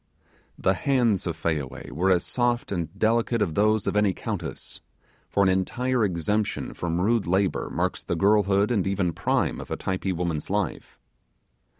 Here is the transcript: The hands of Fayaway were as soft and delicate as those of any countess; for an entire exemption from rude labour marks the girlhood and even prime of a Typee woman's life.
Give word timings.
The 0.57 0.73
hands 0.73 1.27
of 1.27 1.37
Fayaway 1.37 1.91
were 1.91 2.09
as 2.09 2.25
soft 2.25 2.71
and 2.71 2.91
delicate 2.97 3.39
as 3.39 3.53
those 3.53 3.85
of 3.85 3.95
any 3.95 4.13
countess; 4.15 4.81
for 5.29 5.43
an 5.43 5.49
entire 5.49 6.03
exemption 6.03 6.73
from 6.73 6.99
rude 6.99 7.27
labour 7.27 7.69
marks 7.69 8.03
the 8.03 8.15
girlhood 8.15 8.71
and 8.71 8.87
even 8.87 9.13
prime 9.13 9.59
of 9.59 9.69
a 9.69 9.77
Typee 9.77 10.11
woman's 10.13 10.49
life. 10.49 10.97